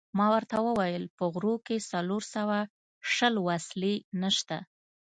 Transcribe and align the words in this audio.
ما 0.17 0.27
ورته 0.33 0.57
وویل: 0.67 1.03
په 1.17 1.23
غرو 1.33 1.55
کې 1.65 1.77
څلور 1.91 2.21
سوه 2.35 2.57
شل 3.13 3.35
وسلې 3.47 3.93
نشته. 4.21 4.57